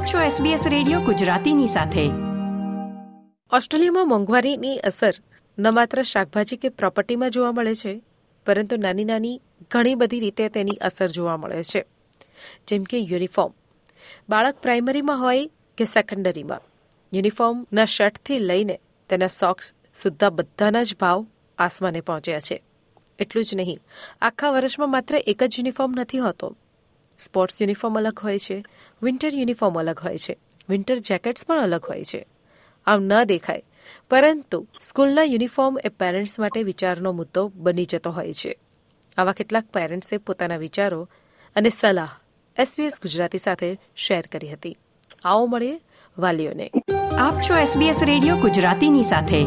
આપ 0.00 0.06
છો 0.06 0.18
SBS 0.18 0.68
radio 0.68 1.00
ગુજરાતીની 1.00 1.66
સાથે. 1.66 2.04
ઓસ્ટ્રેલિયામાં 3.56 4.08
મોંઘવારીની 4.08 4.78
અસર 4.78 5.14
ન 5.58 5.74
માત્ર 5.74 6.02
શાકભાજી 6.02 6.56
કે 6.56 6.68
પ્રોપર્ટીમાં 6.68 7.30
જોવા 7.30 7.52
મળે 7.52 7.74
છે, 7.74 8.02
પરંતુ 8.46 8.76
નાની 8.76 9.04
નાની 9.04 9.40
ઘણી 9.70 9.94
બધી 9.94 10.18
રીતે 10.18 10.48
તેની 10.48 10.76
અસર 10.80 11.08
જોવા 11.08 11.36
મળે 11.36 11.64
છે. 11.64 11.84
જેમ 12.68 12.82
કે 12.82 12.98
યુનિફોર્મ. 12.98 13.52
બાળક 14.28 14.54
પ્રાઇમરીમાં 14.62 15.20
હોય 15.20 15.50
કે 15.78 15.84
સેકન્ડરીમાં. 15.84 16.60
યુનિફોર્મના 17.12 17.84
શર્ટથી 17.84 18.38
લઈને 18.38 18.80
તેના 19.08 19.26
સોક્સ 19.26 19.74
સુદ્ધા 20.02 20.30
બધાના 20.30 20.82
જ 20.82 20.96
ભાવ 21.00 21.26
આસમાને 21.58 22.00
પહોંચ્યા 22.00 22.40
છે. 22.40 22.62
એટલું 23.18 23.44
જ 23.44 23.54
નહીં, 23.54 23.78
આખા 24.22 24.50
વર્ષમાં 24.50 24.90
માત્ર 24.90 25.14
એક 25.26 25.42
જ 25.42 25.56
યુનિફોર્મ 25.58 25.92
નથી 25.96 26.18
હોતો. 26.18 26.56
સ્પોર્ટ્સ 27.20 27.62
યુનિફોર્મ 27.62 27.98
અલગ 27.98 28.18
હોય 28.18 28.38
છે 28.38 28.64
વિન્ટર 29.02 29.34
યુનિફોર્મ 29.34 29.78
અલગ 29.78 29.98
હોય 29.98 30.18
છે 30.18 30.36
વિન્ટર 30.68 30.96
જેકેટ્સ 30.96 31.46
પણ 31.46 31.62
અલગ 31.62 31.84
હોય 31.84 32.04
છે. 32.04 32.26
આમ 32.86 33.02
ન 33.02 33.24
દેખાય 33.24 33.62
પરંતુ 34.10 34.66
સ્કૂલના 34.82 35.22
યુનિફોર્મ 35.22 35.78
એ 35.84 35.88
પેરેન્ટ્સ 35.88 36.38
માટે 36.38 36.62
વિચારનો 36.62 37.12
મુદ્દો 37.12 37.52
બની 37.54 37.84
જતો 37.84 38.10
હોય 38.10 38.32
છે. 38.32 38.58
આવા 39.16 39.32
કેટલાક 39.32 39.64
પેરેન્ટ્સે 39.64 40.16
પોતાના 40.16 40.56
વિચારો 40.56 41.08
અને 41.56 41.68
સલાહ 41.68 42.10
એસબીએસ 42.56 42.92
ગુજરાતી 43.02 43.38
સાથે 43.38 43.78
શેર 43.96 44.24
કરી 44.32 44.48
હતી. 44.48 44.76
આવો 45.24 45.46
મળીએ 45.46 45.80
વાલીઓને. 46.18 46.70
આપ 47.18 47.40
છો 47.40 47.54
એસબીએસ 47.54 48.00
રેડિયો 48.02 48.36
ગુજરાતીની 48.36 49.02
સાથે. 49.02 49.46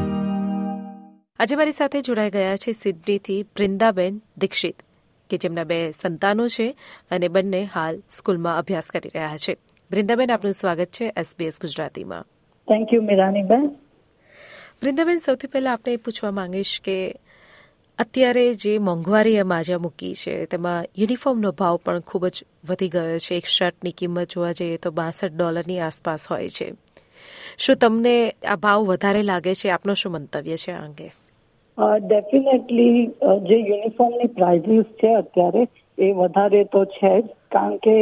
આજે 1.40 1.56
મારી 1.56 1.72
સાથે 1.72 2.02
જોડાઈ 2.02 2.30
ગયા 2.30 2.56
છે 2.56 2.72
સિડનીથી 2.72 3.44
બૃંદાબેન 3.44 4.22
દીક્ષિત. 4.38 4.84
કે 5.34 5.38
જેમના 5.38 5.64
બે 5.64 5.92
સંતાનો 5.92 6.48
છે 6.48 6.76
અને 7.12 7.28
બંને 7.28 7.64
હાલ 7.64 8.02
સ્કૂલમાં 8.12 8.58
અભ્યાસ 8.58 8.86
કરી 8.86 9.10
રહ્યા 9.16 9.38
છે. 9.38 9.58
વૃંદાબેન 9.92 10.32
આપનું 10.32 10.54
સ્વાગત 10.54 10.86
છે 10.86 11.14
એસબીએસ 11.18 11.54
ગુજરાતીમાં. 11.62 12.24
Thank 12.68 12.94
you 12.94 13.02
મીરાનીબેન. 13.02 13.66
વૃંદાબેન 14.84 15.18
સૌથી 15.18 15.48
પહેલા 15.48 15.74
આપણે 15.74 15.94
એ 15.94 15.96
પૂછવા 15.96 16.32
માંગીશ 16.32 16.82
કે 16.84 17.16
અત્યારે 18.00 18.54
જે 18.54 18.78
મોંઘવારી 18.78 19.44
માજા 19.44 19.78
મૂકી 19.78 20.14
છે 20.14 20.46
તેમાં 20.46 20.86
યુનિફોર્મનો 20.98 21.52
ભાવ 21.52 21.80
પણ 21.86 22.00
ખૂબ 22.00 22.28
જ 22.28 22.44
વધી 22.70 22.90
ગયો 22.90 23.20
છે. 23.20 23.36
એક 23.36 23.46
શર્ટની 23.46 23.92
કિંમત 23.92 24.30
જોવા 24.30 24.52
જઈએ 24.52 24.78
તો 24.78 24.92
બાસઠ 24.92 25.32
ડોલરની 25.32 25.80
આસપાસ 25.80 26.28
હોય 26.32 26.50
છે. 26.50 26.74
શું 27.58 27.76
તમને 27.76 28.36
આ 28.48 28.56
ભાવ 28.56 28.82
વધારે 28.82 29.22
લાગે 29.22 29.56
છે? 29.56 29.70
આપનો 29.70 29.94
શું 29.94 30.12
મંતવ્ય 30.12 30.58
છે 30.58 30.72
આ 30.72 30.84
અંગે? 30.84 31.23
ડેફિનેટલી 31.78 33.00
જે 33.44 33.58
યુનિફોર્મની 33.60 34.34
પ્રાઇઝીસ 34.36 34.90
છે 34.98 35.14
અત્યારે 35.16 35.64
એ 35.98 36.12
વધારે 36.14 36.62
તો 36.68 36.86
છે 36.88 37.14
જ. 37.14 37.26
કારણ 37.50 37.78
કે 37.80 37.96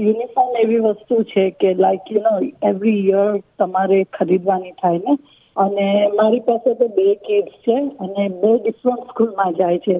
યુનિફોર્મ 0.00 0.58
એવી 0.62 0.82
વસ્તુ 0.86 1.22
છે 1.24 1.44
કે 1.60 1.74
like 1.76 2.10
you 2.10 2.22
know 2.22 2.34
every 2.64 3.06
year 3.08 3.28
તમારે 3.58 4.00
ખરીદવાની 4.12 4.76
થાય 4.82 5.02
ને. 5.06 5.16
અને 5.56 5.86
મારી 6.14 6.44
પાસે 6.48 6.70
તો 6.74 6.88
બે 6.90 7.06
કિડ્સ 7.26 7.54
છે 7.64 7.76
અને 8.00 8.24
બે 8.40 8.52
ડિફરન્ટ 8.58 9.08
સ્કૂલમાં 9.10 9.54
જાય 9.54 9.78
છે. 9.78 9.96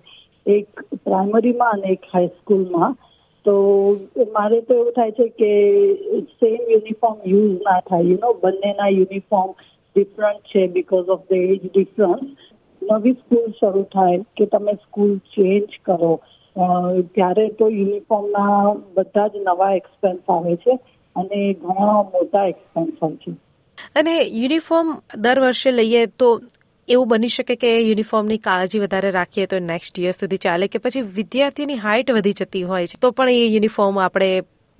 એક 0.47 0.69
પ્રાઇમરીમાં 1.05 1.77
અને 1.77 1.93
એક 1.93 2.11
હાઈસ્કૂલમાં 2.13 2.97
તો 3.47 3.55
મારે 4.35 4.61
તો 4.63 4.75
એવું 4.75 4.93
થાય 4.95 5.13
છે 5.13 5.29
કે 5.39 5.53
સેમ 6.35 6.59
યુનિફોર્મ 6.75 7.19
યુઝ 7.27 7.57
ના 7.63 7.81
થાય. 7.89 8.05
યુ 8.05 8.19
નો 8.19 8.35
બંનેના 8.43 8.91
યુનિફોર્મ 8.91 9.55
ડિફરન્ટ 9.97 10.53
છે 10.53 10.67
because 10.75 11.09
of 11.09 11.25
the 11.29 11.41
age 11.47 11.63
difference 11.69 12.27
નવી 12.91 13.13
સ્કૂલ 13.13 13.53
શરૂ 13.61 13.83
થાય 13.95 14.19
કે 14.37 14.47
તમે 14.47 14.75
સ્કૂલ 14.75 15.17
ચેન્જ 15.35 15.79
કરો 15.85 16.13
ત્યારે 17.15 17.49
તો 17.49 17.69
યુનિફોર્મના 17.69 18.75
બધા 18.95 19.27
જ 19.29 19.41
નવા 19.47 19.73
એક્સપેન્સ 19.73 20.31
આવે 20.31 20.57
છે 20.57 20.79
અને 21.17 21.41
ઘણા 21.55 22.03
મોટા 22.13 22.45
એક્સપેન્સ 22.47 23.03
હોય 23.03 23.17
છે. 23.17 23.33
અને 23.97 24.15
યુનિફોર્મ 24.23 24.93
દર 25.17 25.41
વર્ષે 25.41 25.71
લઈએ 25.71 26.07
તો 26.07 26.29
એવું 26.89 27.09
બની 27.09 27.29
શકે 27.29 27.57
કે 27.57 27.71
યુનિફોર્મની 27.81 28.39
કાળજી 28.39 28.79
વધારે 28.79 29.11
રાખીએ 29.11 29.47
તો 29.47 29.59
નેક્સ્ટ 29.59 29.99
યર 29.99 30.11
સુધી 30.11 30.37
ચાલે 30.37 30.67
કે 30.69 30.79
પછી 30.79 31.01
વિદ્યાર્થીની 31.01 31.77
હાઇટ 31.77 32.11
વધી 32.11 32.33
જતી 32.33 32.63
હોય 32.63 32.87
છે, 32.87 32.99
તો 33.01 33.11
પણ 33.11 33.31
એ 33.31 33.47
યુનિફોર્મ 33.47 34.01
આપણે 34.01 34.31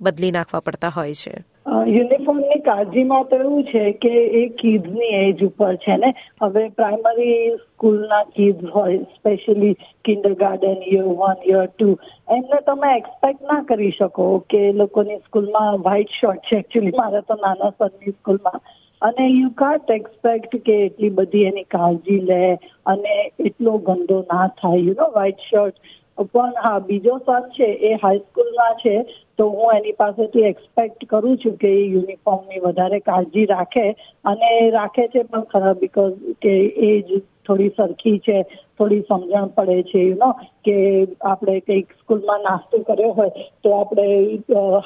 બદલી 0.01 0.31
નાખવા 0.31 0.59
પડતા 0.59 0.89
હોય 0.89 1.13
છે. 1.13 1.35
યુનિફોર્મની 1.67 2.61
કાળજીમાં 2.61 3.25
તો 3.27 3.37
એવું 3.37 3.63
છે 3.63 3.81
કે 3.95 4.11
એ 4.33 4.43
કિડ્સની 4.51 5.09
એજ 5.17 5.43
ઉપર 5.43 5.75
છે 5.77 5.97
ને? 5.97 6.11
હવે 6.41 6.63
પ્રાઇમરી 6.71 7.57
સ્કૂલના 7.57 8.21
કિડ્સ 8.35 8.71
હોય 8.71 9.01
specially 9.17 9.75
kindergarten 10.35 10.87
year 10.93 11.11
one 11.13 11.43
year 11.49 11.67
two 11.67 11.89
એમને 12.29 12.61
તમે 12.65 12.93
એક્સપેક્ટ 12.93 13.45
ના 13.51 13.61
કરી 13.63 13.91
શકો 13.91 14.29
કે 14.49 14.63
લોકોની 14.73 15.19
સ્કૂલમાં 15.19 15.79
વ્હાઇટ 15.81 16.17
શર્ટ 16.21 16.49
છે 16.49 16.57
એકચ્યુઅલી 16.57 16.97
મારા 16.97 17.21
તો 17.21 17.39
નાના 17.43 17.73
સનની 17.77 18.17
સ્કૂલમાં. 18.17 18.59
અને 19.01 19.25
યુ 19.29 19.49
કાન્ટ 19.55 19.89
એક્સપેક્ટ 19.89 20.57
કે 20.65 20.79
એટલી 20.85 21.09
બધી 21.11 21.45
એની 21.45 21.67
કાળજી 21.71 22.19
લે 22.21 22.41
અને 22.85 23.15
એટલો 23.39 23.77
ગંદો 23.85 24.23
ના 24.31 24.47
થાય 24.61 24.83
યુ 24.83 24.93
નો 24.93 25.09
વ્હાઇટ 25.13 25.47
શર્ટ 25.49 25.96
પણ 26.17 26.53
હા, 26.57 26.79
બીજો 26.81 27.19
સર 27.19 27.49
છે, 27.51 27.69
એ 27.81 27.93
હાઈસ્કૂલમાં 27.95 28.77
છે, 28.77 28.95
તો 29.37 29.49
હું 29.49 29.75
એની 29.75 29.93
પાસેથી 29.93 30.45
એક્સપેક્ટ 30.45 31.07
કરું 31.07 31.37
છું 31.37 31.57
કે 31.57 31.71
એ 31.71 31.87
યુનિફોર્મની 31.87 32.61
વધારે 32.61 32.99
કાળજી 33.01 33.47
રાખે 33.47 33.83
અને 34.25 34.51
રાખે 34.71 35.07
છે 35.07 35.23
પણ 35.23 35.45
ખરા 35.47 35.73
બીકોઝ 35.75 36.15
કે 36.41 36.53
એ 36.83 36.93
જ 37.01 37.19
થોડી 37.43 37.69
સરખી 37.71 38.19
છે, 38.19 38.37
થોડી 38.77 39.03
સમજણ 39.03 39.51
પડે 39.51 39.83
છે 39.83 40.01
યુ 40.01 40.15
નો 40.15 40.29
કે 40.65 40.77
આપણે 41.23 41.55
કંઈક 41.61 41.93
સ્કૂલમાં 41.99 42.41
નાસ્તો 42.43 42.81
કર્યો 42.83 43.11
હોય 43.13 43.45
તો 43.63 43.75
આપણે 43.75 44.07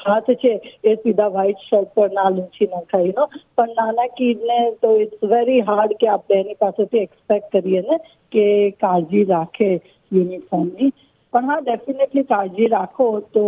હાથ 0.04 0.30
છે 0.36 0.52
એ 0.84 0.96
સીધા 0.96 1.30
વ્હાઇટ 1.30 1.64
શર્ટ 1.64 1.94
પર 1.94 2.12
ના 2.12 2.30
લૂંછી 2.30 2.68
નખાય 2.72 3.14
નો 3.16 3.26
પણ 3.56 3.74
નાના 3.76 4.10
કીડને 4.16 4.58
તો 4.82 4.92
ઇટ્સ 4.98 5.24
વેરી 5.30 5.62
હાર્ડ 5.62 5.96
કે 5.96 6.08
આપણે 6.08 6.40
એની 6.40 6.60
પાસેથી 6.60 7.02
એક્સપેક્ટ 7.02 7.50
કરીએ 7.56 7.82
ને 7.82 7.98
કે 8.32 8.46
કાળજી 8.80 9.24
રાખે 9.26 9.70
યુનિફોર્મની 10.12 10.92
પણ 11.32 11.46
હા 11.46 11.58
ડેફિનેટલી 11.58 12.22
કાળજી 12.22 12.66
રાખો 12.66 13.20
તો 13.20 13.42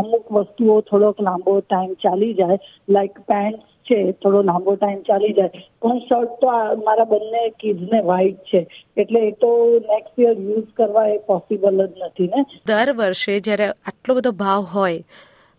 અમુક 0.00 0.32
વસ્તુઓ 0.32 0.80
થોડોક 0.80 1.20
લાંબો 1.20 1.60
ટાઈમ 1.60 1.94
ચાલી 1.94 2.34
જાય. 2.34 2.58
લાઈક 2.88 3.18
પેન્ટ 3.18 3.60
છે 3.90 4.12
થોડો 4.12 4.42
લાંબો 4.42 4.74
ટાઈમ 4.74 5.00
ચાલી 5.02 5.32
જાય. 5.32 5.62
પણ 5.82 5.98
શર્ટ 5.98 6.28
તો 6.40 6.46
મારા 6.84 7.04
બંને 7.04 7.48
કિડ્સને 7.60 8.00
વ્હાઈટ 8.00 8.36
છે. 8.36 8.66
એટલે 8.96 9.20
એ 9.20 9.30
તો 9.30 9.52
નેક્સ્ટ 9.88 10.18
યર 10.18 10.36
યુઝ 10.40 10.68
કરવા 10.76 11.06
એ 11.06 11.18
પોસિબલ 11.18 11.86
જ 11.86 11.90
નથી 12.06 12.28
ને. 12.28 12.44
દર 12.66 12.92
વર્ષે 12.92 13.38
જ્યારે 13.40 13.68
આટલો 13.68 14.14
બધો 14.14 14.32
ભાવ 14.32 14.62
હોય 14.74 15.02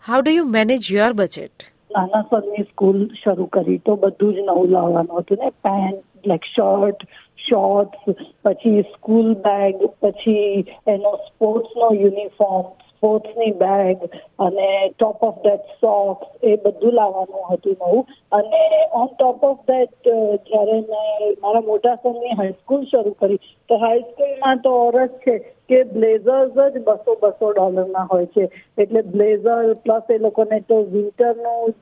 how 0.04 0.22
do 0.22 0.31
you 0.31 0.46
manage 0.46 0.92
your 0.92 1.14
budget 1.14 1.68
નાના 1.92 2.22
સરની 2.22 2.64
સ્કૂલ 2.64 3.08
શરૂ 3.24 3.46
કરી 3.46 3.78
તો 3.78 3.96
બધું 3.96 4.34
જ 4.34 4.38
નવું 4.38 4.70
લાવવાનું 4.70 5.20
હતું 5.20 5.38
ને. 5.44 5.50
પેન્ટ 5.50 6.28
લાઈક 6.28 6.42
શર્ટ 6.56 7.04
શોર્ટ્સ 7.45 8.22
પછી 8.44 8.83
સ્કૂલ 8.91 9.33
બેગ 9.47 9.88
પછી 10.01 10.66
એનો 10.88 11.11
સ્પોર્ટ્સનો 11.25 11.89
યુનિફોર્મ 12.01 12.69
સ્પોર્ટ્સની 12.89 13.51
બેગ 13.59 14.01
અને 14.45 14.69
ટોપ 14.89 15.22
ઓફ 15.23 15.38
ધેટ 15.44 15.69
સોક્સ 15.81 16.27
એ 16.44 16.55
બધું 16.63 16.95
લાવવાનું 16.95 17.45
હતું 17.51 17.77
નવું. 17.81 18.03
અને 18.31 18.63
ઓન 18.94 19.07
ટોપ 19.09 19.44
ઓફ 19.44 19.61
ધેટ 19.67 20.09
જ્યારે 20.47 20.79
મેં 20.89 21.38
મારા 21.41 21.63
મોટા 21.67 21.95
સનની 22.03 22.38
હાઈસ્કૂલ 22.39 22.83
શરૂ 22.85 23.16
કરી, 23.22 23.39
તો 23.69 23.77
હાઈસ્કૂલમાં 23.77 24.61
તો 24.61 24.73
ઓરસ 24.81 25.13
છે 25.23 25.38
કે 25.69 25.83
બ્લેઝર્સ 25.94 26.57
જ 26.73 26.83
બસો 26.88 27.16
બસો 27.21 27.53
ડોલરના 27.53 28.07
હોય 28.11 28.31
છે. 28.35 28.50
એટલે 28.77 29.01
બ્લેઝર 29.13 29.75
પ્લસ 29.83 30.09
એ 30.09 30.17
લોકોને 30.17 30.59
તો 30.67 30.81
વિન્ટરનું 30.94 31.73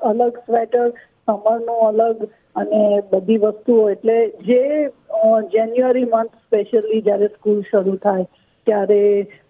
અલગ 0.00 0.40
સ્વેટર 0.46 0.86
સમરનું 1.26 2.00
અલગ 2.02 2.24
અને 2.56 2.80
બધી 3.10 3.42
વસ્તુઓ. 3.44 3.82
એટલે 3.88 4.18
જે 4.46 4.62
જાન્યુઆરી 5.52 6.04
મંથ 6.04 6.36
સ્પેશિયલી 6.46 7.02
જ્યારે 7.02 7.28
સ્કૂલ 7.28 7.62
શરૂ 7.70 7.96
થાય, 7.96 8.26
ત્યારે 8.66 9.00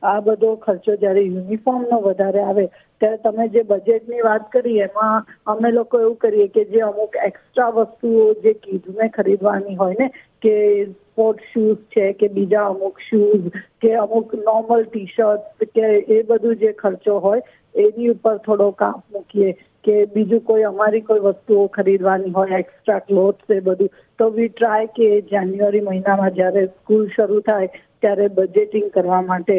આ 0.02 0.20
બધો 0.20 0.56
ખર્ચો 0.56 0.96
જ્યારે 0.96 1.24
યુનિફોર્મનો 1.24 2.00
વધારે 2.00 2.42
આવે, 2.44 2.64
ત્યારે 3.00 3.18
તમે 3.18 3.48
જે 3.48 3.64
બજેટની 3.64 4.22
વાત 4.22 4.50
કરી, 4.52 4.80
એમાં 4.80 5.30
અમે 5.46 5.70
લોકો 5.70 6.00
એવું 6.00 6.16
કરીએ 6.16 6.48
કે 6.48 6.64
જે 6.64 6.82
અમુક 6.82 7.20
એક્સ્ટ્રા 7.26 7.70
વસ્તુઓ 7.70 8.26
જે 8.42 8.54
કિડ્સને 8.56 9.08
ખરીદવાની 9.08 9.76
હોય 9.76 9.94
ને, 9.98 10.10
કે 10.42 10.54
સ્પોર્ટ 10.86 11.40
શૂઝ 11.52 11.80
છે, 11.90 12.12
કે 12.12 12.28
બીજા 12.28 12.66
અમુક 12.66 13.00
શૂઝ 13.10 13.50
કે 13.80 13.96
અમુક 13.96 14.34
નોર્મલ 14.34 14.86
ટી 14.86 15.10
શર્ટ 15.16 15.72
કે 15.74 15.90
એ 16.08 16.22
બધું 16.22 16.56
જે 16.56 16.72
ખર્ચો 16.72 17.18
હોય, 17.18 17.42
એની 17.74 18.10
ઉપર 18.10 18.38
થોડો 18.38 18.70
કાપ 18.72 19.02
મૂકીએ. 19.12 19.56
કે 19.84 19.96
બીજું 20.14 20.42
કોઈ 20.48 20.64
અમારી 20.68 21.04
કોઈ 21.08 21.22
વસ્તુઓ 21.26 21.66
ખરીદવાની 21.76 22.32
હોય 22.32 22.58
એક્સ્ટ્રા 22.58 22.98
ક્લોથ્સ 23.00 23.54
એ 23.56 23.60
બધું, 23.60 23.90
તો 24.18 24.30
વી 24.30 24.48
ટ્રાય 24.48 24.86
કે 24.96 25.08
જાન્યુઆરી 25.30 25.86
મહિનામાં 25.86 26.36
જ્યારે 26.38 26.66
સ્કૂલ 26.68 27.06
શરૂ 27.16 27.40
થાય, 27.48 27.68
ત્યારે 28.02 28.26
બજેટિંગ 28.38 28.90
કરવા 28.90 29.22
માટે 29.22 29.56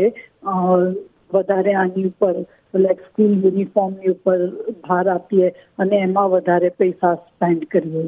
વધારે 1.34 1.74
આની 1.76 2.10
ઉપર 2.10 2.36
લાઈક 2.76 3.02
સ્કૂલ 3.02 3.34
યુનિફોર્મની 3.44 4.14
ઉપર 4.16 4.40
ભાર 4.86 5.06
આપીએ 5.10 5.48
અને 5.80 5.96
એમાં 6.00 6.30
વધારે 6.34 6.70
પૈસા 6.82 7.16
સ્પેન્ડ 7.18 7.64
કરીએ 7.72 8.04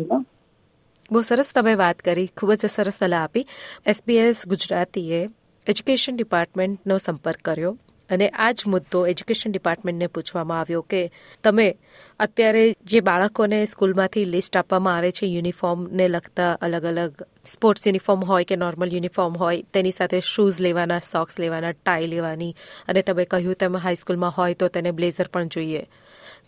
બહુ 1.12 1.21
સરસ 1.21 1.50
તમે 1.56 1.74
વાત 1.75 2.00
કરી, 2.00 2.30
ખૂબ 2.38 2.51
જ 2.54 2.68
સરસ 2.68 2.98
સલાહ 3.00 3.24
આપી. 3.24 3.45
એસબીએસ 3.86 4.44
ગુજરાતીએ 4.48 5.21
એજ્યુકેશન 5.68 6.15
ડિપાર્ટમેન્ટનો 6.15 6.95
સંપર્ક 6.98 7.42
કર્યો. 7.45 7.74
અને 8.10 8.30
આ 8.30 8.52
જ 8.52 8.64
મુદ્દો 8.68 9.08
એજ્યુકેશન 9.08 9.52
ડિપાર્ટમેન્ટને 9.52 10.08
પૂછવામાં 10.08 10.60
આવ્યો 10.60 10.82
કે 10.82 11.12
તમે 11.44 11.78
અત્યારે 12.20 12.76
જે 12.84 13.00
બાળકોને 13.00 13.66
સ્કૂલમાંથી 13.66 14.26
લિસ્ટ 14.26 14.58
આપવામાં 14.58 14.98
આવે 14.98 15.12
છે 15.12 15.26
યુનિફોર્મને 15.26 16.08
લગતા 16.08 16.54
અલગ 16.54 16.84
અલગ 16.84 17.24
સ્પોર્ટ્સ 17.46 17.88
યુનિફોર્મ 17.88 18.24
હોય 18.24 18.44
કે 18.44 18.56
નોર્મલ 18.56 18.94
યુનિફોર્મ 18.94 19.38
હોય, 19.38 19.62
તેની 19.62 19.92
સાથે 19.92 20.20
શૂઝ 20.20 20.62
લેવાના, 20.62 21.00
સોક્સ 21.00 21.40
લેવાના, 21.40 21.72
ટાઈ 21.72 22.08
લેવાની, 22.08 22.56
અને 22.88 23.02
તમે 23.02 23.26
કહ્યું 23.26 23.56
તેમ 23.56 23.78
હાઈસ્કૂલમાં 23.78 24.32
હોય 24.38 24.54
તો 24.54 24.68
તેને 24.68 24.92
બ્લેઝર 24.92 25.28
પણ 25.28 25.48
જોઈએ. 25.48 25.88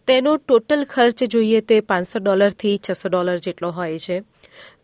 તેનો 0.08 0.38
ટોટલ 0.38 0.84
ખર્ચ 0.84 1.24
જોઈએ 1.24 1.62
તો 1.62 1.82
પાંચસો 1.82 2.20
ડોલરથી 2.20 2.80
છસો 2.90 3.10
ડોલર 3.10 3.38
જેટલો 3.38 3.72
હોય 3.72 4.00
છે. 4.00 4.24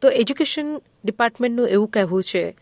તો 0.01 0.09
એજ્યુકેશન 0.09 0.81
ડિપાર્ટમેન્ટનું 1.06 1.67
એવું 1.67 1.88
કહેવું 1.88 2.24
છે 2.24 2.57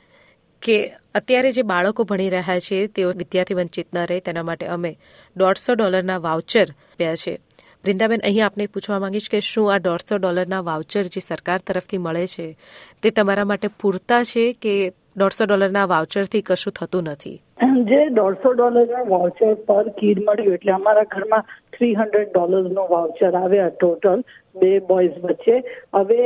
કે 0.61 0.93
અત્યારે 1.15 1.51
જે 1.51 1.61
બાળકો 1.61 2.03
ભણી 2.03 2.29
રહ્યા 2.29 2.59
છે, 2.59 2.87
તેઓ 2.87 3.11
વિદ્યાર્થી 3.11 3.53
વંચિત 3.53 3.87
ન 3.93 4.05
રહે, 4.05 4.19
તેના 4.19 4.43
માટે 4.43 4.65
અમે 4.65 4.97
દોઢસો 5.37 5.73
ડોલરના 5.73 6.17
વાઉચર 6.17 6.67
આપ્યા 6.69 7.15
છે. 7.15 7.39
વૃંદાબેન, 7.85 8.21
અહીં 8.23 8.45
આપને 8.45 8.67
પૂછવા 8.67 8.99
માંગીશ 8.99 9.29
કે 9.29 9.39
શું 9.39 9.73
આ 9.73 9.77
દોઢસો 9.77 10.17
ડોલરના 10.17 10.61
વાઉચર 10.61 11.03
જે 11.03 11.19
સરકાર 11.19 11.59
તરફથી 11.59 11.97
મળે 11.97 12.27
છે, 12.27 12.57
તે 13.03 13.09
તમારા 13.09 13.45
માટે 13.45 13.67
પૂરતા 13.67 14.23
છે 14.23 14.53
કે 14.53 14.93
દોઢસો 15.17 15.45
ડોલરના 15.45 15.85
વાઉચરથી 15.85 16.41
કશું 16.41 16.73
થતું 16.73 17.03
નથી? 17.03 17.41
જે 17.59 17.99
દોઢસો 18.11 18.51
ડોલરનું 18.53 19.09
વાઉચર 19.09 19.55
પર 19.67 19.87
કીડ 19.97 20.19
મળ્યું 20.21 20.53
એટલે 20.57 20.71
અમારા 20.73 21.09
ઘરમાં 21.13 21.49
થ્રી 21.73 21.95
હંડ્રેડ 21.95 22.29
ડોલરનો 22.29 22.85
વાઉચર 22.91 23.37
આવ્યા 23.39 23.73
ટોટલ 23.73 24.21
બે 24.55 24.69
બોયઝ 24.89 25.17
વચ્ચે. 25.23 25.57
હવે 25.93 26.19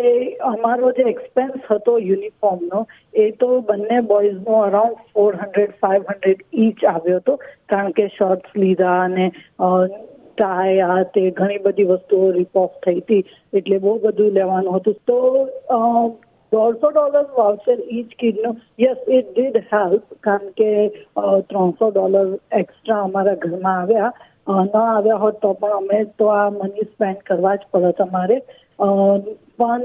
અમારો 0.52 0.92
જે 1.00 1.06
એક્સપેન્સ 1.14 1.66
હતો 1.70 1.96
યુનિફોર્મનો 2.02 2.82
એ 3.24 3.26
તો 3.42 3.50
બંને 3.70 4.02
બોયઝનો 4.12 4.60
around 4.62 5.02
four 5.14 5.40
hundred 5.42 5.74
five 5.82 6.12
hundred 6.12 6.44
each 6.66 6.84
આવ્યો 6.94 7.20
હતો. 7.20 7.38
કારણ 7.68 7.96
કે 8.00 8.06
શર્ટ્સ 8.10 8.60
લીધા 8.64 9.00
અને 9.06 9.26
ટાય 10.38 10.92
આ 10.92 11.08
તે 11.16 11.24
ઘણી 11.32 11.64
બધી 11.66 11.90
વસ્તુઓ 11.90 12.30
રિપોફ 12.38 12.78
થઈ 12.86 13.02
હતી 13.02 13.24
એટલે 13.54 13.82
બહુ 13.88 13.96
બધું 14.06 14.38
લેવાનું 14.38 14.80
હતું. 14.80 14.96
તો 15.08 15.18
દોઢસો 16.54 16.92
ડોલર 16.92 17.28
વાઉચર 17.38 17.80
ઈચ 17.98 18.12
કિડનો. 18.22 18.52
યસ 18.84 19.02
ઇટ 19.18 19.32
ડીડ 19.32 19.58
હેલ્પ 19.72 20.06
કારણ 20.28 20.52
કે 20.60 20.70
ત્રણસો 21.50 21.92
ડોલર 21.96 22.30
એક્સ્ટ્રા 22.62 23.02
અમારા 23.08 23.42
ઘરમાં 23.46 23.82
આવ્યા. 23.82 24.14
ન 24.66 24.76
આવ્યા 24.76 25.22
હોત 25.24 25.42
તો 25.42 25.54
પણ 25.60 25.76
અમે 25.80 26.00
તો 26.20 26.30
આ 26.36 26.46
મની 26.60 26.88
સ્પેન્ડ 26.92 27.26
કરવા 27.28 27.58
જ 27.58 27.68
પડે 27.74 27.92
તમારે 28.00 28.38
પણ 29.60 29.84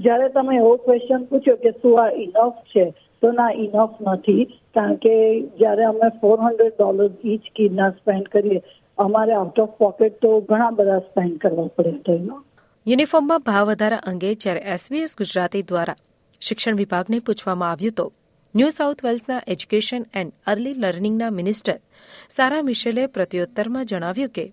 જ્યારે 0.00 0.28
તમે 0.34 0.58
એવો 0.58 0.74
ક્વેશ્ચન 0.84 1.24
પૂછ્યો 1.30 1.62
કે 1.62 1.72
શું 1.78 1.96
આ 2.02 2.10
ઇનફ 2.24 2.60
છે, 2.72 2.84
તો 3.22 3.32
ના 3.38 3.56
ઇનફ 3.64 3.96
નથી. 4.06 4.44
કારણ 4.76 5.00
કે 5.04 5.14
જ્યારે 5.62 5.88
અમે 5.88 6.08
ફોર 6.20 6.36
હંડ્રેડ 6.44 6.76
ડોલર 6.76 7.10
ઈચ 7.32 7.50
કિડના 7.58 7.90
સ્પેન્ડ 7.96 8.30
કરીએ, 8.34 8.60
અમારે 8.98 9.34
આઉટ 9.38 9.58
ઓફ 9.64 9.74
પોકેટ 9.82 10.20
તો 10.22 10.30
ઘણા 10.48 10.70
બધા 10.78 11.02
સ્પેન્ડ 11.08 11.36
કરવા 11.42 11.74
પડે, 11.76 11.92
તો 12.06 12.16
એનો 12.20 12.36
યુનિફોર્મમાં 12.86 13.42
ભાવ 13.42 13.66
વધારા 13.68 14.04
અંગે 14.10 14.34
જ્યારે 14.34 14.60
એસવીએસ 14.74 15.16
ગુજરાતી 15.16 15.62
દ્વારા 15.62 15.94
શિક્ષણ 16.42 16.76
વિભાગને 16.76 17.18
પૂછવામાં 17.18 17.70
આવ્યું 17.70 17.94
તો 17.94 18.12
ન્યૂ 18.54 18.70
સાઉથ 18.70 19.04
વેલ્સના 19.04 19.40
એજ્યુકેશન 19.46 20.06
એન્ડ 20.14 20.32
અર્લી 20.46 20.72
લર્નિંગના 20.72 21.30
મિનિસ્ટર 21.30 21.76
સારા 22.28 22.62
મિશેલે 22.62 23.06
પ્રત્યુત્તરમાં 23.06 23.86
જણાવ્યું 23.86 24.28
કે, 24.28 24.52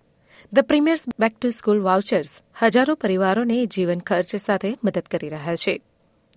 the 0.53 0.59
premier's 0.59 1.03
back 1.19 1.39
to 1.39 1.49
school 1.49 1.79
vouchers 1.79 2.41
હજારો 2.61 2.95
પરિવારોને 2.95 3.65
જીવન 3.65 3.99
ખર્ચ 3.99 4.35
સાથે 4.35 4.77
મદદ 4.83 5.07
કરી 5.11 5.29
રહ્યા 5.29 5.55
છે, 5.55 5.81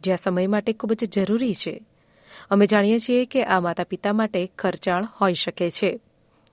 જે 0.03 0.13
આ 0.13 0.17
સમય 0.17 0.47
માટે 0.47 0.73
ખૂબ 0.73 0.93
જ 0.93 1.11
જરૂરી 1.13 1.55
છે. 1.55 1.75
અમે 2.51 2.67
જાણીએ 2.67 2.99
છીએ 2.99 3.25
કે 3.25 3.45
આ 3.45 3.61
માતા 3.61 3.85
પિતા 3.85 4.13
માટે 4.13 4.47
ખર્ચાળ 4.59 5.05
હોઈ 5.21 5.35
શકે 5.35 5.71
છે. 5.71 6.01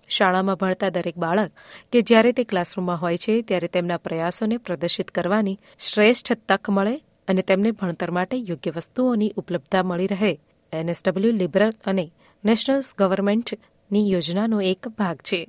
શાળામાં 0.09 0.56
ભણતા 0.56 0.89
દરેક 0.89 1.18
બાળક 1.18 1.51
કે 1.92 2.01
જ્યારે 2.01 2.31
તે 2.31 2.44
ક્લાસરૂમમાં 2.44 3.01
હોય 3.01 3.18
છે, 3.18 3.42
ત્યારે 3.42 3.68
તેમના 3.68 3.98
પ્રયાસોને 3.98 4.57
પ્રદર્શિત 4.57 5.12
કરવાની 5.12 5.59
શ્રેષ્ઠ 5.80 6.31
તક 6.50 6.69
મળે 6.69 7.01
અને 7.27 7.42
તેમને 7.42 7.71
ભણતર 7.71 8.12
માટે 8.12 8.38
યોગ્ય 8.38 8.71
વસ્તુઓની 8.75 9.33
ઉપલબ્ધતા 9.36 9.83
મળી 9.83 10.07
રહે. 10.07 10.39
એનએસડબલ્યુ 10.74 11.31
લિબરલ 11.31 11.74
અને 11.86 12.12
નેશનલ 12.45 12.81
ગવર્મેન્ટની 12.98 14.12
યોજનાનો 14.12 14.62
એક 14.62 14.88
ભાગ 14.88 15.18
છે. 15.18 15.48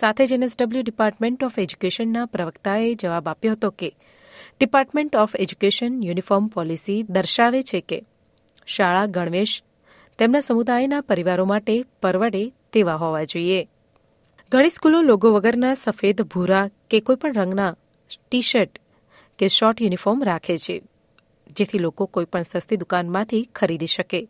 સાથે 0.00 0.26
જ 0.26 0.32
એનએસડબલ્યુ 0.32 0.82
ડિપાર્ટમેન્ટ 0.82 1.44
ઓફ 1.44 1.58
એજ્યુકેશનના 1.58 2.26
પ્રવક્તાએ 2.26 2.94
જવાબ 2.94 3.28
આપ્યો 3.28 3.52
હતો 3.52 3.70
કે, 3.70 3.88
department 4.60 5.16
of 5.16 5.36
education 5.36 6.02
uniform 6.02 6.46
policy 6.46 7.02
દર્શાવે 7.02 7.62
છે 7.62 7.80
કે 7.80 8.02
શાળા 8.66 9.06
ગણવેશ 9.06 9.62
તેમના 10.18 10.40
સમુદાયના 10.40 11.00
પરિવારો 11.00 11.44
માટે 11.44 11.84
પરવડે 12.02 12.52
તેવા 12.72 12.94
હોવા 12.94 13.24
જોઈએ. 13.24 13.68
ઘણી 14.52 14.70
સ્કૂલો 14.70 15.02
લોગો 15.02 15.30
વગરના 15.34 15.74
સફેદ, 15.74 16.22
ભૂરા 16.22 16.70
કે 16.90 17.00
કોઈપણ 17.00 17.32
રંગના 17.32 17.72
ટી 18.10 18.40
શર્ટ 18.40 18.78
કે 19.38 19.48
શોર્ટ 19.48 19.80
યુનિફોર્મ 19.82 20.22
રાખે 20.22 20.56
છે, 20.58 20.76
જેથી 21.56 21.78
લોકો 21.78 22.06
કોઈપણ 22.06 22.42
સસ્તી 22.42 22.76
દુકાનમાંથી 22.76 23.48
ખરીદી 23.54 23.86
શકે. 23.86 24.20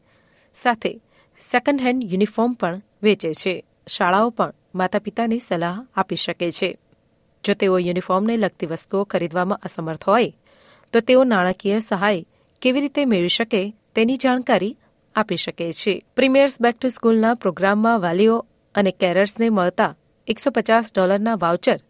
સાથે 0.55 0.93
સેકન્ડ 1.41 1.81
હેન્ડ 1.81 2.07
યુનિફોર્મ 2.13 2.53
પણ 2.53 2.81
વેચે 3.03 3.33
છે. 3.35 3.65
શાળાઓ 3.89 4.31
પણ 4.31 4.55
માતા 4.75 4.99
પિતાની 4.99 5.39
સલાહ 5.39 5.77
આપી 5.97 6.17
શકે 6.17 6.49
છે. 6.51 6.79
જો 7.45 7.55
તેઓ 7.55 7.79
યુનિફોર્મને 7.79 8.37
લગતી 8.37 8.67
વસ્તુઓ 8.67 9.05
ખરીદવામાં 9.05 9.61
અસમર્થ 9.63 10.05
હોય, 10.05 10.33
તો 10.93 11.01
તેઓ 11.01 11.25
નાણાકીય 11.25 11.79
સહાય 11.81 12.25
કેવી 12.63 12.81
રીતે 12.81 13.05
મેળવી 13.05 13.29
શકે 13.29 13.63
તેની 13.95 14.17
જાણકારી 14.17 14.77
આપી 15.15 15.37
શકે 15.37 15.73
છે. 15.73 16.03
પ્રીમિયર્સ 16.17 16.57
બેક 16.61 16.77
ટુ 16.79 16.89
સ્કૂલના 16.89 17.35
પ્રોગ્રામમાં 17.35 18.01
વાલીઓ 18.01 18.47
અને 18.75 18.91
કેરર્સને 18.91 19.51
મળતા 19.51 19.93
એકસો 20.29 20.51
પચાસ 20.51 20.93
ડોલરના 20.95 21.35
વાઉચર 21.35 21.81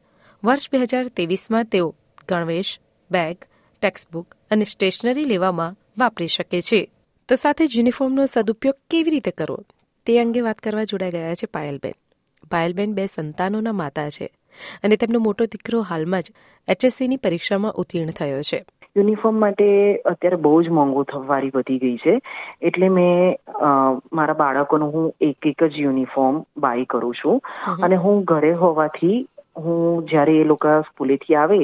વર્ષ 0.44 0.72
બે 0.72 0.78
હજાર 0.78 1.08
તેવીસમાં 1.08 1.64
તેઓ 1.64 1.94
ગણવેશ, 2.28 2.78
બેગ, 3.10 3.36
ટેક્સ્ટબુક 3.82 4.34
અને 4.50 4.64
સ્ટેશનરી 4.64 5.24
લેવામાં 5.24 5.76
વાપરી 5.98 6.26
શકે 6.26 6.62
છે. 6.62 6.90
તો 7.28 7.34
સાથે 7.34 7.66
જ 7.66 7.76
યુનિફોર્મનો 7.76 8.26
સદુપયોગ 8.26 8.74
કેવી 8.90 9.10
રીતે 9.10 9.30
કરવો? 9.30 9.64
તે 10.06 10.20
અંગે 10.20 10.40
વાત 10.40 10.58
કરવા 10.58 10.84
જોડાઈ 10.84 11.10
ગયા 11.10 11.34
છે 11.34 11.46
પાયલબેન. 11.46 11.92
પાયલબેન 12.50 12.94
બે 12.94 13.06
સંતાનોના 13.06 13.72
માતા 13.72 14.10
છે 14.10 14.30
અને 14.84 14.96
તેમનો 14.96 15.18
મોટો 15.18 15.44
દીકરો 15.44 15.82
હાલમાં 15.82 16.22
જ 16.22 16.32
એચએસસીની 16.68 17.16
પરીક્ષામાં 17.16 17.72
ઉત્તીર્ણ 17.72 18.10
થયો 18.10 18.42
છે. 18.42 18.64
યુનિફોર્મ 18.96 19.38
માટે 19.38 19.68
અત્યારે 20.06 20.40
બહુ 20.40 20.52
જ 20.62 20.74
મોંઘુ 20.78 21.04
થવારી 21.04 21.52
વધી 21.54 21.78
ગઈ 21.78 21.96
છે. 21.98 22.14
એટલે 22.62 22.88
મેં 22.88 23.36
મારા 24.12 24.40
બાળકોનું 24.42 24.92
હું 24.94 25.08
એક 25.20 25.48
એક 25.52 25.64
જ 25.66 25.86
યુનિફોર્મ 25.86 26.42
બાય 26.58 26.90
કરું 26.90 27.14
છું. 27.14 27.40
અને 27.82 27.96
હું 27.96 28.24
ઘરે 28.24 28.52
હોવાથી 28.62 29.18
હું 29.56 30.04
જ્યારે 30.06 30.34
એ 30.40 30.44
લોકો 30.44 30.74
સ્કૂલેથી 30.82 31.36
આવે 31.36 31.60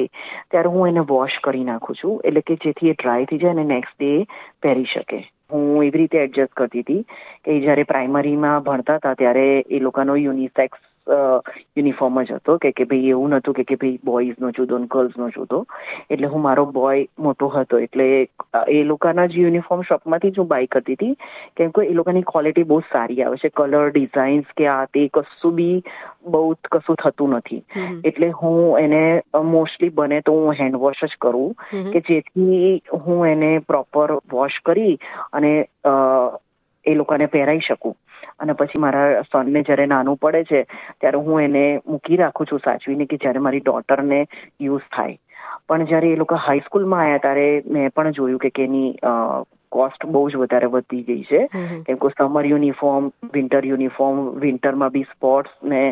ત્યારે 0.51 0.73
હું 0.75 0.87
એને 0.87 1.05
વોશ 1.11 1.37
કરી 1.43 1.63
નાખું 1.63 1.95
છું. 1.95 2.19
એટલે 2.23 2.41
કે 2.41 2.59
જેથી 2.63 2.89
એ 2.89 2.95
ડ્રાય 2.95 3.25
થઈ 3.25 3.43
જાય 3.43 3.57
અને 3.57 3.65
નેક્સ્ટ 3.65 3.99
ડે 3.99 4.13
પહેરી 4.61 4.89
શકે. 4.93 5.19
હું 5.51 5.83
એવી 5.83 5.99
રીતે 5.99 6.17
એડજસ્ટ 6.19 6.53
કરતી 6.57 6.81
હતી 6.81 7.03
કે 7.45 7.59
જ્યારે 7.61 7.89
પ્રાઇમરીમાં 7.89 8.63
ભણતા 8.63 8.97
હતા 8.97 9.13
ત્યારે 9.15 9.47
એ 9.69 9.79
લોકોનો 9.79 10.15
યુનિસેક્સ 10.17 10.79
યુનિફોર્મ 11.07 12.21
જ 12.23 12.31
હતો 12.33 12.57
કે 12.57 12.71
કે 12.71 12.85
ભાઈ 12.91 13.09
એવું 13.09 13.29
નહોતું 13.29 13.55
કે 13.55 13.63
કે 13.69 13.75
ભાઈ 13.75 13.99
બોયઝનો 14.05 14.51
જુદો 14.51 14.77
ને 14.77 14.87
ગર્લ્સનો 14.87 15.29
જુદો. 15.29 15.59
એટલે 16.09 16.27
હું 16.27 16.41
મારો 16.41 16.65
બોય 16.65 17.05
મોટો 17.19 17.47
હતો. 17.47 17.79
એટલે 17.79 18.27
એ 18.67 18.83
લોકોના 18.83 19.27
જ 19.27 19.43
યુનિફોર્મ 19.43 19.81
શોપમાંથી 19.81 20.31
જ 20.31 20.39
હું 20.39 20.47
બાય 20.47 20.67
કરતી 20.67 20.95
હતી. 20.95 21.15
કેમ 21.57 21.71
કે 21.71 21.87
એ 21.87 21.93
લોકોની 21.93 22.23
ક્વોલિટી 22.31 22.63
બહુ 22.63 22.79
સારી 22.91 23.23
આવે 23.23 23.37
છે. 23.37 23.49
કલર 23.49 23.91
ડિઝાઇન્સ 23.91 24.55
કે 24.57 24.67
આ 24.67 24.85
તે 24.93 25.07
કશું 25.13 25.55
બી 25.55 25.83
બહુ 26.27 26.55
કશું 26.71 27.01
થતું 27.03 27.35
નથી. 27.37 27.63
એટલે 28.03 28.29
હું 28.41 28.79
એને 28.79 29.21
મોસ્ટલી 29.55 29.95
બને 29.99 30.21
તો 30.21 30.37
હું 30.39 30.59
હેન્ડ 30.61 30.81
વોશ 30.85 31.03
જ 31.03 31.19
કરું. 31.19 31.53
કે 31.91 31.99
જેથી 31.99 32.81
હું 32.93 33.27
એને 33.27 33.51
પ્રોપર 33.59 34.17
વોશ 34.31 34.59
કરી 34.65 34.95
અને 35.33 35.53
એ 36.85 36.93
લોકોને 36.95 37.25
પહેરાઈ 37.27 37.59
શકું. 37.59 37.93
અને 38.39 38.53
પછી 38.53 38.79
મારા 38.79 39.21
સનને 39.21 39.61
જ્યારે 39.61 39.85
નાનું 39.85 40.17
પડે 40.17 40.43
છે 40.43 40.63
ત્યારે 41.01 41.17
હું 41.17 41.41
એને 41.41 41.65
મૂકી 41.87 42.17
રાખું 42.17 42.47
છું 42.51 42.59
સાચવીને 42.59 43.05
કે 43.05 43.17
જ્યારે 43.17 43.39
મારી 43.39 43.59
ડોટરને 43.59 44.27
યુઝ 44.61 44.81
થાય. 44.95 45.17
પણ 45.69 45.85
જ્યારે 45.85 46.11
એ 46.11 46.15
લોકો 46.15 46.35
હાઈસ્કૂલમાં 46.35 47.01
આવ્યા 47.01 47.17
ત્યારે 47.17 47.63
મેં 47.67 47.89
પણ 47.89 48.11
જોયું 48.11 48.39
કે 48.39 48.63
એની 48.63 48.95
કોસ્ટ 49.71 50.05
બહુ 50.05 50.29
જ 50.29 50.35
વધારે 50.35 50.65
વધી 50.65 51.03
ગઈ 51.03 51.23
છે. 51.23 51.47
કેમ 51.87 51.97
કે 51.97 52.09
સમર 52.17 52.45
યુનિફોર્મ 52.45 53.11
વિન્ટર 53.33 53.65
યુનિફોર્મ 53.65 54.19
વિન્ટરમાં 54.39 54.89
બી 54.89 55.03
સ્પોર્ટ્સ 55.03 55.51
ને 55.63 55.83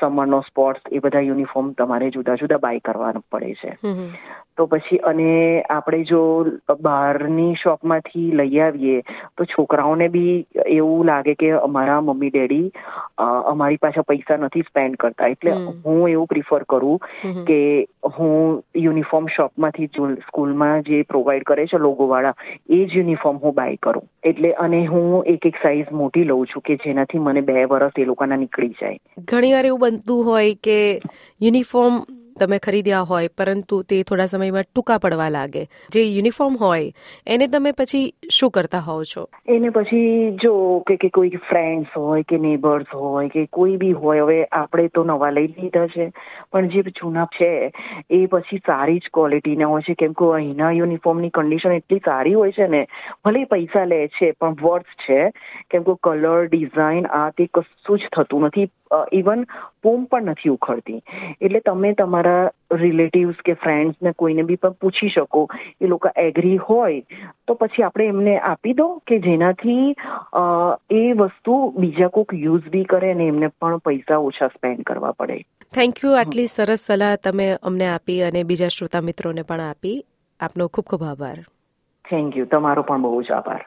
સમરનો 0.00 0.40
સ્પોર્ટ્સ 0.40 0.92
એ 0.92 0.98
બધા 0.98 1.20
યુનિફોર્મ 1.20 1.72
તમારે 1.72 2.10
જુદા 2.10 2.34
જુદા 2.34 2.58
બાય 2.58 2.78
કરવાના 2.78 3.24
પડે 3.32 3.54
છે. 3.54 3.76
તો 4.56 4.66
પછી 4.66 5.00
અને 5.10 5.30
આપણે 5.70 6.02
જો 6.04 6.20
બહારની 6.80 7.54
શોપમાંથી 7.62 8.30
લઈ 8.32 8.60
આવીએ 8.60 9.02
તો 9.38 9.44
છોકરાઓને 9.44 10.08
બી 10.08 10.34
એવું 10.66 11.06
લાગે 11.06 11.34
કે 11.34 11.50
અમારા 11.60 12.00
મમ્મી 12.00 12.30
ડેડી 12.30 12.72
અમારી 13.52 13.76
પાસે 13.76 14.00
પૈસા 14.00 14.36
નથી 14.36 14.66
સ્પેન્ડ 14.68 14.96
કરતા. 14.96 15.28
એટલે 15.28 15.52
હું 15.84 16.08
એવું 16.08 16.26
પ્રિફર 16.26 16.64
કરું 16.68 16.98
કે 17.44 17.58
હું 18.18 18.62
યુનિફોર્મ 18.76 19.30
શોપમાંથી 19.36 19.90
સ્કૂલમાં 20.26 20.82
જે 20.82 21.02
પ્રોવાઈડ 21.02 21.48
કરે 21.52 21.66
છે 21.66 21.78
લોગોવાળા 21.78 22.34
એ 22.70 22.84
જ 22.84 22.96
યુનિફોર્મ 22.96 23.40
હું 23.44 23.54
બાય 23.54 23.76
કરું. 23.82 24.08
એટલે 24.22 24.52
અને 24.66 24.84
હું 24.86 25.24
એક 25.26 25.46
એક 25.46 25.62
સાઈઝ 25.62 25.92
મોટી 25.92 26.24
લઉં 26.24 26.46
છું 26.46 26.62
કે 26.62 26.78
જેનાથી 26.84 27.18
મને 27.18 27.40
બે 27.40 27.64
વર્ષ 27.64 27.98
એ 27.98 28.04
લોકોના 28.04 28.36
નીકળી 28.36 28.76
જાય. 28.80 28.98
ઘણી 29.24 29.52
વાર 29.52 29.66
એવું 29.66 29.80
બનતું 29.80 30.24
હોય 30.24 30.54
કે 30.62 30.78
યુનિફોર્મ 31.40 32.00
તમે 32.40 32.58
ખરીદ્યા 32.58 33.00
હોય, 33.00 33.28
પરંતુ 33.28 33.82
તે 33.82 34.02
થોડા 34.02 34.26
સમયમાં 34.26 34.64
ટૂંકા 34.74 34.98
પડવા 34.98 35.28
લાગે. 35.28 35.68
જે 35.90 36.02
યુનિફોર્મ 36.02 36.56
હોય, 36.56 36.92
એને 37.26 37.46
તમે 37.46 37.72
પછી 37.72 38.14
શું 38.30 38.50
કરતા 38.50 38.78
હોવ 38.78 39.02
છો? 39.02 39.28
એને 39.48 39.68
પછી 39.68 40.30
જો 40.42 40.82
કે 40.86 40.96
કે 40.96 41.08
કોઈ 41.08 41.28
ફ્રેન્ડ્સ 41.28 41.96
હોય, 41.96 42.22
કે 42.22 42.38
નેબર્સ 42.38 42.86
હોય, 42.94 43.28
કે 43.28 43.46
કોઈ 43.46 43.76
બી 43.76 43.92
હોય, 43.92 44.20
હવે 44.20 44.44
આપણે 44.44 44.88
તો 44.88 45.04
નવા 45.04 45.30
લઈ 45.30 45.46
લીધા 45.46 45.86
છે, 45.86 46.12
પણ 46.52 46.68
જે 46.68 46.82
જૂના 46.82 47.24
છે, 47.24 47.72
એ 48.10 48.26
પછી 48.26 48.58
સારી 48.58 48.98
જ 48.98 49.02
ક્વોલિટીના 49.14 49.66
હોય 49.66 49.82
છે. 49.82 49.94
કેમ 49.94 50.12
કે 50.12 50.32
અહીંના 50.34 50.70
યુનિફોર્મની 50.70 51.28
કન્ડિશન 51.28 51.72
એટલી 51.72 51.98
સારી 51.98 52.34
હોય 52.34 52.52
છે 52.52 52.66
ને, 52.66 52.86
ભલે 53.24 53.44
પૈસા 53.44 53.84
લે 53.84 54.08
છે, 54.08 54.30
પણ 54.30 54.56
વર્થ 54.62 54.84
છે. 54.84 55.30
કેમ 55.70 55.82
કે 55.82 55.92
કલર 56.02 56.46
ડિઝાઇન 56.46 57.06
આ 57.06 57.30
તે 57.30 57.48
કશું 57.54 57.98
જ 57.98 58.02
થતું 58.16 58.42
નથી. 58.42 58.68
ઇવન 59.12 59.44
પોમ 59.82 60.04
પણ 60.04 60.22
નથી 60.22 60.48
ઉખડતી. 60.48 61.02
એટલે 61.40 61.60
તમે 61.60 61.92
તમારા 61.92 62.50
રિલેટિવ્સ 62.72 63.34
કે 63.44 63.52
ફ્રેન્ડ્સને 63.52 64.12
કોઈને 64.12 64.42
બી 64.42 64.56
પણ 64.56 64.70
પૂછી 64.70 65.08
શકો 65.08 65.48
એ 65.80 65.86
લોકો 65.86 66.10
એગ્રી 66.16 66.56
હોય 66.56 67.00
તો 67.48 67.54
પછી 67.54 67.82
આપણે 67.82 68.06
એમને 68.06 68.38
આપી 68.38 68.72
દો 68.72 68.88
કે 69.06 69.18
જેનાથી 69.18 69.96
એ 70.90 71.12
વસ્તુ 71.12 71.74
બીજા 71.76 72.08
કોઈક 72.08 72.34
યુઝ 72.34 72.68
બી 72.68 72.84
કરે 72.84 73.10
અને 73.10 73.26
એમને 73.26 73.48
પણ 73.48 73.78
પૈસા 73.78 74.16
ઓછા 74.16 74.46
સ્પેન્ડ 74.46 74.82
કરવા 74.82 75.12
પડે. 75.12 75.42
થેન્ક 75.74 76.04
યુ 76.04 76.12
આટલી 76.12 76.46
સરસ 76.46 76.86
સલાહ 76.86 77.16
તમે 77.16 77.56
અમને 77.62 77.88
આપી 77.88 78.22
અને 78.22 78.42
બીજા 78.42 78.68
શ્રોતા 78.68 79.00
મિત્રોને 79.00 79.42
પણ 79.42 79.60
આપી. 79.60 80.04
આપનો 80.40 80.68
ખૂબ 80.68 80.84
ખૂબ 80.84 81.02
આભાર. 81.02 81.38
થેન્ક 82.10 82.36
યુ 82.36 82.46
તમારો 82.46 82.82
પણ 82.82 83.02
બહુ 83.02 83.22
જ 83.22 83.30
આભાર. 83.30 83.66